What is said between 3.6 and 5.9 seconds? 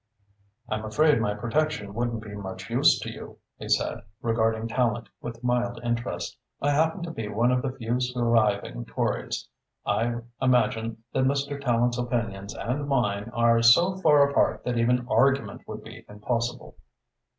said, regarding Tallente with mild